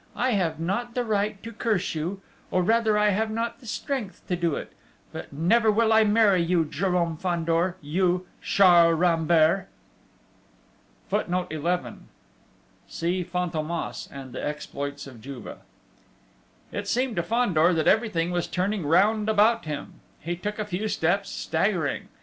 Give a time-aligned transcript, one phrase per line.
[0.15, 4.27] I have not the right to curse you or rather I have not the strength
[4.29, 4.73] to do it;
[5.11, 9.67] but never will I marry you, Jérôme Fandor, you, Charles Rambert!..."
[11.11, 12.07] [Footnote 11:
[12.87, 15.57] See Fantômas and The Exploits of Juve.]
[16.71, 19.99] It seemed to Fandor that everything was turning round about him....
[20.19, 22.07] He took a few steps, staggering.